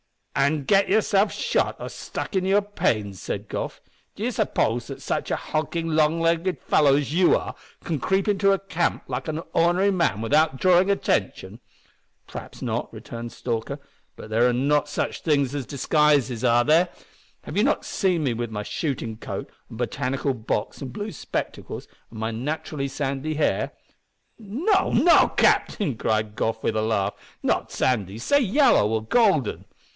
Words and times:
"An' 0.33 0.63
get 0.63 0.89
yourself 0.89 1.31
shot 1.31 1.75
or 1.77 1.87
stuck 1.89 2.31
for 2.33 2.39
your 2.39 2.61
pains," 2.61 3.21
said 3.21 3.47
Goff. 3.47 3.81
"Do 4.15 4.23
you 4.23 4.31
suppose 4.31 4.87
that 4.87 4.99
such 5.01 5.29
a 5.29 5.35
hulking, 5.35 5.89
long 5.89 6.19
legged 6.19 6.57
fellow 6.57 6.95
as 6.95 7.13
you 7.13 7.35
are, 7.37 7.53
can 7.83 7.99
creep 7.99 8.27
into 8.27 8.53
a 8.53 8.57
camp 8.57 9.03
like 9.07 9.27
an 9.27 9.41
or'nary 9.53 9.91
man 9.91 10.21
without 10.21 10.57
drawin' 10.57 10.89
attention?" 10.89 11.59
"Perhaps 12.25 12.63
not," 12.63 12.91
returned 12.91 13.31
Stalker; 13.31 13.77
"but 14.15 14.25
are 14.25 14.29
there 14.29 14.53
not 14.53 14.89
such 14.89 15.21
things 15.21 15.53
as 15.53 15.67
disguises? 15.67 16.41
Have 16.41 16.87
you 17.53 17.63
not 17.63 17.85
seen 17.85 18.23
me 18.23 18.33
with 18.33 18.49
my 18.49 18.63
shootin' 18.63 19.17
coat 19.17 19.51
and 19.69 19.77
botanical 19.77 20.33
box 20.33 20.81
an' 20.81 20.87
blue 20.87 21.11
spectacles, 21.11 21.87
an' 22.09 22.17
my 22.17 22.31
naturally 22.31 22.87
sandy 22.87 23.35
hair." 23.35 23.73
"No, 24.39 24.91
no, 24.91 25.27
captain!" 25.27 25.95
cried 25.95 26.35
Goff, 26.35 26.63
with 26.63 26.75
a 26.77 26.81
laugh, 26.81 27.13
"not 27.43 27.71
sandy; 27.71 28.17
say 28.17 28.39
yellow, 28.39 28.89
or 28.89 29.03
golden." 29.03 29.65